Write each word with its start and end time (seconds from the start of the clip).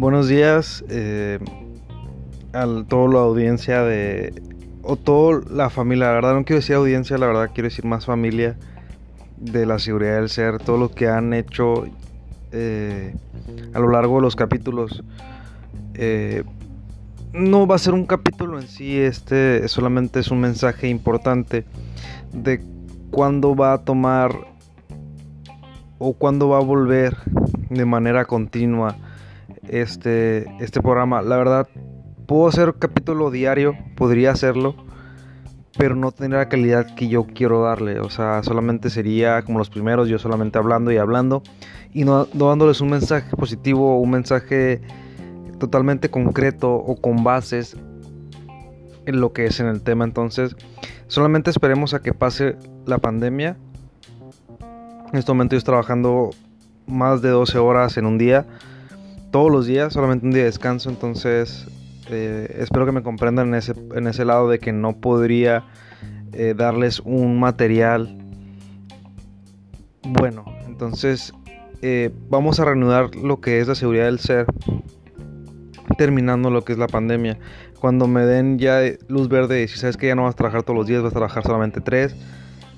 Buenos 0.00 0.28
días 0.28 0.82
eh, 0.88 1.38
a 2.54 2.66
toda 2.88 3.12
la 3.12 3.20
audiencia 3.20 3.82
de... 3.82 4.32
o 4.80 4.96
toda 4.96 5.42
la 5.50 5.68
familia, 5.68 6.06
la 6.06 6.12
verdad 6.12 6.32
no 6.36 6.44
quiero 6.46 6.60
decir 6.60 6.76
audiencia, 6.76 7.18
la 7.18 7.26
verdad 7.26 7.50
quiero 7.52 7.68
decir 7.68 7.84
más 7.84 8.06
familia 8.06 8.56
de 9.36 9.66
la 9.66 9.78
seguridad 9.78 10.14
del 10.14 10.30
ser, 10.30 10.56
todo 10.56 10.78
lo 10.78 10.90
que 10.90 11.06
han 11.06 11.34
hecho 11.34 11.84
eh, 12.50 13.14
a 13.74 13.78
lo 13.78 13.90
largo 13.90 14.16
de 14.16 14.22
los 14.22 14.36
capítulos. 14.36 15.04
Eh, 15.92 16.44
no 17.34 17.66
va 17.66 17.74
a 17.74 17.78
ser 17.78 17.92
un 17.92 18.06
capítulo 18.06 18.58
en 18.58 18.68
sí, 18.68 18.98
este 18.98 19.68
solamente 19.68 20.20
es 20.20 20.30
un 20.30 20.40
mensaje 20.40 20.88
importante 20.88 21.66
de 22.32 22.62
cuándo 23.10 23.54
va 23.54 23.74
a 23.74 23.84
tomar 23.84 24.34
o 25.98 26.14
cuándo 26.14 26.48
va 26.48 26.56
a 26.56 26.62
volver 26.62 27.18
de 27.68 27.84
manera 27.84 28.24
continua 28.24 28.96
este, 29.70 30.46
este 30.62 30.80
programa. 30.80 31.22
La 31.22 31.36
verdad, 31.36 31.68
puedo 32.26 32.48
hacer 32.48 32.74
capítulo 32.78 33.30
diario, 33.30 33.74
podría 33.96 34.32
hacerlo, 34.32 34.74
pero 35.78 35.94
no 35.94 36.12
tendría 36.12 36.40
la 36.40 36.48
calidad 36.48 36.94
que 36.94 37.08
yo 37.08 37.26
quiero 37.26 37.62
darle. 37.62 38.00
O 38.00 38.10
sea, 38.10 38.42
solamente 38.42 38.90
sería 38.90 39.42
como 39.42 39.58
los 39.58 39.70
primeros, 39.70 40.08
yo 40.08 40.18
solamente 40.18 40.58
hablando 40.58 40.92
y 40.92 40.96
hablando 40.96 41.42
y 41.92 42.04
no, 42.04 42.28
no 42.34 42.48
dándoles 42.48 42.80
un 42.80 42.90
mensaje 42.90 43.36
positivo, 43.36 44.00
un 44.00 44.10
mensaje 44.10 44.80
totalmente 45.58 46.10
concreto 46.10 46.72
o 46.74 46.96
con 46.96 47.22
bases 47.22 47.76
en 49.06 49.20
lo 49.20 49.32
que 49.32 49.46
es 49.46 49.60
en 49.60 49.66
el 49.66 49.82
tema. 49.82 50.04
Entonces, 50.04 50.56
solamente 51.06 51.50
esperemos 51.50 51.94
a 51.94 52.00
que 52.00 52.14
pase 52.14 52.56
la 52.86 52.98
pandemia. 52.98 53.56
En 55.12 55.18
este 55.18 55.32
momento 55.32 55.56
estoy 55.56 55.72
trabajando 55.72 56.30
más 56.86 57.22
de 57.22 57.30
12 57.30 57.58
horas 57.58 57.96
en 57.96 58.06
un 58.06 58.18
día, 58.18 58.46
todos 59.30 59.50
los 59.50 59.66
días, 59.66 59.92
solamente 59.92 60.26
un 60.26 60.32
día 60.32 60.42
de 60.42 60.46
descanso. 60.46 60.90
Entonces, 60.90 61.66
eh, 62.08 62.56
espero 62.58 62.86
que 62.86 62.92
me 62.92 63.02
comprendan 63.02 63.48
en 63.48 63.54
ese, 63.54 63.74
en 63.94 64.06
ese 64.06 64.24
lado 64.24 64.48
de 64.48 64.58
que 64.58 64.72
no 64.72 64.96
podría 64.96 65.64
eh, 66.32 66.54
darles 66.56 67.00
un 67.00 67.38
material 67.40 68.18
bueno. 70.02 70.44
Entonces, 70.66 71.32
eh, 71.82 72.10
vamos 72.28 72.60
a 72.60 72.64
reanudar 72.64 73.14
lo 73.14 73.40
que 73.40 73.60
es 73.60 73.68
la 73.68 73.74
seguridad 73.74 74.04
del 74.04 74.18
ser 74.18 74.46
terminando 75.96 76.50
lo 76.50 76.64
que 76.64 76.72
es 76.72 76.78
la 76.78 76.86
pandemia. 76.86 77.38
Cuando 77.78 78.06
me 78.06 78.24
den 78.24 78.58
ya 78.58 78.80
luz 79.08 79.28
verde, 79.28 79.66
si 79.68 79.78
sabes 79.78 79.96
que 79.96 80.06
ya 80.06 80.14
no 80.14 80.24
vas 80.24 80.34
a 80.34 80.36
trabajar 80.36 80.62
todos 80.62 80.76
los 80.76 80.86
días, 80.86 81.02
vas 81.02 81.12
a 81.12 81.14
trabajar 81.14 81.42
solamente 81.42 81.80
tres, 81.80 82.14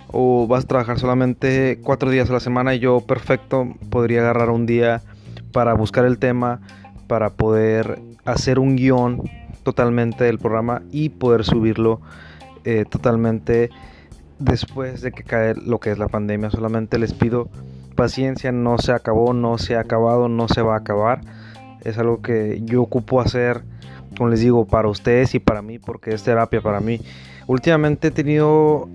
o 0.08 0.46
vas 0.46 0.64
a 0.64 0.66
trabajar 0.66 0.98
solamente 0.98 1.78
cuatro 1.82 2.10
días 2.10 2.30
a 2.30 2.32
la 2.32 2.40
semana, 2.40 2.74
yo 2.74 3.00
perfecto 3.00 3.74
podría 3.90 4.20
agarrar 4.20 4.50
un 4.50 4.66
día 4.66 5.02
para 5.52 5.74
buscar 5.74 6.04
el 6.04 6.18
tema, 6.18 6.60
para 7.06 7.30
poder 7.30 8.00
hacer 8.24 8.58
un 8.58 8.76
guion 8.76 9.22
totalmente 9.62 10.24
del 10.24 10.38
programa 10.38 10.82
y 10.90 11.10
poder 11.10 11.44
subirlo 11.44 12.00
eh, 12.64 12.84
totalmente 12.88 13.70
después 14.38 15.02
de 15.02 15.12
que 15.12 15.22
cae 15.22 15.54
lo 15.54 15.78
que 15.78 15.90
es 15.90 15.98
la 15.98 16.08
pandemia. 16.08 16.50
Solamente 16.50 16.98
les 16.98 17.12
pido 17.12 17.48
paciencia, 17.94 18.50
no 18.50 18.78
se 18.78 18.92
acabó, 18.92 19.32
no 19.32 19.58
se 19.58 19.76
ha 19.76 19.80
acabado, 19.80 20.28
no 20.28 20.48
se 20.48 20.62
va 20.62 20.74
a 20.74 20.78
acabar 20.78 21.20
es 21.84 21.98
algo 21.98 22.22
que 22.22 22.60
yo 22.64 22.82
ocupo 22.82 23.20
hacer, 23.20 23.62
como 24.16 24.30
les 24.30 24.40
digo, 24.40 24.66
para 24.66 24.88
ustedes 24.88 25.34
y 25.34 25.38
para 25.38 25.62
mí, 25.62 25.78
porque 25.78 26.14
es 26.14 26.22
terapia 26.22 26.60
para 26.60 26.80
mí. 26.80 27.00
Últimamente 27.46 28.08
he 28.08 28.10
tenido 28.10 28.88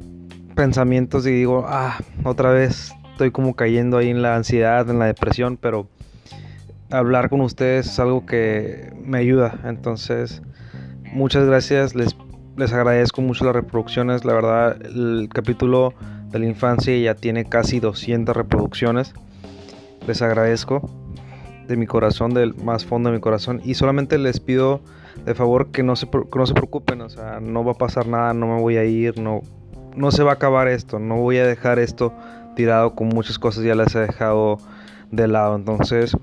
pensamientos 0.55 1.27
y 1.27 1.31
digo, 1.31 1.65
ah, 1.67 1.97
otra 2.23 2.51
vez 2.51 2.93
estoy 3.11 3.31
como 3.31 3.55
cayendo 3.55 3.97
ahí 3.97 4.09
en 4.09 4.21
la 4.21 4.35
ansiedad, 4.35 4.89
en 4.89 4.99
la 4.99 5.05
depresión, 5.05 5.57
pero 5.57 5.87
hablar 6.91 7.29
con 7.29 7.41
ustedes 7.41 7.87
es 7.87 7.99
algo 7.99 8.25
que 8.25 8.93
me 9.03 9.19
ayuda. 9.19 9.59
Entonces, 9.65 10.41
muchas 11.13 11.45
gracias, 11.45 11.95
les, 11.95 12.15
les 12.55 12.73
agradezco 12.73 13.21
mucho 13.21 13.45
las 13.45 13.55
reproducciones. 13.55 14.25
La 14.25 14.33
verdad, 14.33 14.81
el 14.85 15.29
capítulo 15.33 15.93
de 16.29 16.39
la 16.39 16.45
infancia 16.45 16.97
ya 16.97 17.15
tiene 17.15 17.45
casi 17.45 17.79
200 17.79 18.35
reproducciones. 18.35 19.13
Les 20.07 20.21
agradezco 20.21 20.89
de 21.67 21.75
mi 21.75 21.85
corazón, 21.85 22.33
del 22.33 22.55
más 22.55 22.85
fondo 22.85 23.09
de 23.09 23.15
mi 23.15 23.21
corazón. 23.21 23.61
Y 23.63 23.73
solamente 23.73 24.17
les 24.17 24.39
pido 24.39 24.81
de 25.25 25.35
favor 25.35 25.71
que 25.71 25.83
no 25.83 25.95
se, 25.95 26.07
no 26.35 26.45
se 26.45 26.53
preocupen, 26.53 27.01
o 27.01 27.09
sea, 27.09 27.39
no 27.41 27.63
va 27.63 27.73
a 27.73 27.75
pasar 27.75 28.07
nada, 28.07 28.33
no 28.33 28.47
me 28.55 28.61
voy 28.61 28.77
a 28.77 28.85
ir, 28.85 29.19
no, 29.19 29.41
no 29.95 30.11
se 30.11 30.23
va 30.23 30.31
a 30.31 30.33
acabar 30.35 30.67
esto, 30.67 30.99
no 30.99 31.17
voy 31.17 31.37
a 31.37 31.45
dejar 31.45 31.79
esto 31.79 32.13
tirado 32.55 32.95
con 32.95 33.09
muchas 33.09 33.37
cosas, 33.39 33.63
ya 33.63 33.75
las 33.75 33.93
he 33.95 33.99
dejado 33.99 34.57
de 35.11 35.27
lado. 35.27 35.55
Entonces, 35.55 36.15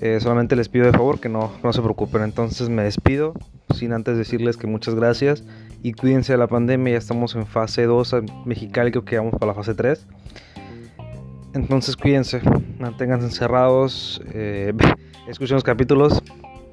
eh, 0.00 0.18
solamente 0.20 0.56
les 0.56 0.68
pido 0.68 0.86
de 0.86 0.92
favor 0.92 1.20
que 1.20 1.28
no, 1.28 1.52
no 1.62 1.72
se 1.72 1.82
preocupen. 1.82 2.22
Entonces 2.22 2.68
me 2.68 2.82
despido, 2.82 3.34
sin 3.74 3.92
antes 3.92 4.16
decirles 4.16 4.56
que 4.56 4.66
muchas 4.66 4.94
gracias 4.94 5.44
y 5.82 5.92
cuídense 5.92 6.32
de 6.32 6.38
la 6.38 6.48
pandemia, 6.48 6.92
ya 6.92 6.98
estamos 6.98 7.34
en 7.36 7.46
fase 7.46 7.84
2, 7.84 8.16
Mexicali 8.44 8.90
creo 8.90 9.04
que 9.04 9.18
vamos 9.18 9.34
para 9.38 9.46
la 9.46 9.54
fase 9.54 9.74
3. 9.74 10.06
Entonces 11.54 11.96
cuídense, 11.96 12.40
manténganse 12.78 13.26
encerrados, 13.26 14.22
eh, 14.32 14.72
escuchen 15.28 15.54
los 15.54 15.64
capítulos. 15.64 16.22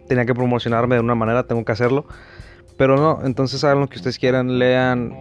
Tenía 0.07 0.25
que 0.25 0.35
promocionarme 0.35 0.95
de 0.95 1.01
una 1.01 1.15
manera, 1.15 1.43
tengo 1.47 1.65
que 1.65 1.71
hacerlo. 1.71 2.05
Pero 2.77 2.97
no, 2.97 3.25
entonces 3.25 3.63
hagan 3.63 3.79
lo 3.79 3.87
que 3.87 3.95
ustedes 3.95 4.19
quieran, 4.19 4.59
lean, 4.59 5.13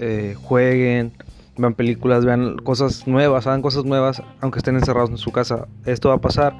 eh, 0.00 0.34
jueguen, 0.42 1.12
vean 1.56 1.74
películas, 1.74 2.24
vean 2.24 2.56
cosas 2.58 3.06
nuevas, 3.06 3.46
hagan 3.46 3.62
cosas 3.62 3.84
nuevas, 3.84 4.22
aunque 4.40 4.58
estén 4.58 4.76
encerrados 4.76 5.10
en 5.10 5.18
su 5.18 5.30
casa. 5.30 5.68
Esto 5.84 6.08
va 6.08 6.16
a 6.16 6.20
pasar. 6.20 6.54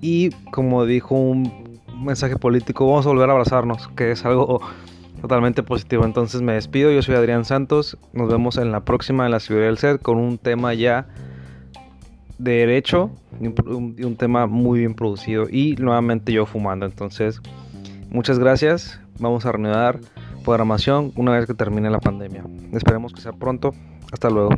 Y 0.00 0.30
como 0.50 0.84
dijo 0.86 1.14
un 1.14 1.80
mensaje 2.02 2.36
político, 2.36 2.86
vamos 2.86 3.06
a 3.06 3.10
volver 3.10 3.28
a 3.28 3.32
abrazarnos, 3.32 3.88
que 3.88 4.12
es 4.12 4.24
algo 4.24 4.60
totalmente 5.20 5.62
positivo. 5.62 6.04
Entonces 6.04 6.42
me 6.42 6.54
despido, 6.54 6.90
yo 6.90 7.02
soy 7.02 7.14
Adrián 7.14 7.44
Santos, 7.44 7.98
nos 8.12 8.30
vemos 8.30 8.56
en 8.56 8.72
la 8.72 8.84
próxima 8.84 9.24
de 9.24 9.30
la 9.30 9.40
Ciudad 9.40 9.62
del 9.62 9.78
Set 9.78 10.00
con 10.00 10.18
un 10.18 10.38
tema 10.38 10.74
ya 10.74 11.06
de 12.38 12.52
derecho 12.52 13.10
y 13.38 13.46
un, 13.46 14.16
tema 14.16 14.46
muy 14.46 14.78
bien 14.78 14.94
producido 14.94 15.46
y 15.50 15.76
nuevamente 15.76 16.32
yo 16.32 16.46
fumando. 16.46 16.86
Entonces, 16.86 17.40
muchas 18.08 18.38
gracias. 18.38 19.00
Vamos 19.18 19.44
a 19.44 19.52
reanudar 19.52 20.00
programación 20.42 21.12
una 21.16 21.32
vez 21.32 21.46
que 21.46 21.54
termine 21.54 21.90
la 21.90 22.00
pandemia. 22.00 22.44
Esperemos 22.72 23.12
que 23.12 23.20
sea 23.20 23.32
pronto. 23.32 23.74
Hasta 24.10 24.30
luego. 24.30 24.50